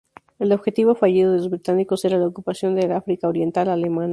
[0.39, 4.09] El objetivo fallido de los británicos era la ocupación del África Oriental Alemana.